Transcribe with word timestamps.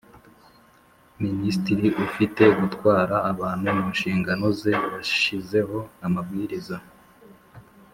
Minisitiri 1.23 1.87
ufite 2.05 2.43
gutwara 2.59 3.15
abantu 3.31 3.67
mu 3.77 3.85
nshingano 3.95 4.45
ze 4.59 4.73
yashyizeho 4.95 5.77
amabwiriza. 6.05 6.77